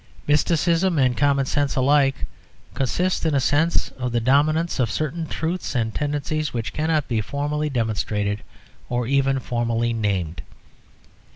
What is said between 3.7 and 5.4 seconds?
of the dominance of certain